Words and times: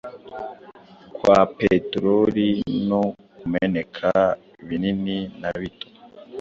kwa 1.15 1.39
peteroli 1.57 2.47
no 2.89 3.03
kumeneka- 3.37 4.11
binini 4.67 5.17
na 5.41 5.49
bito– 5.59 5.87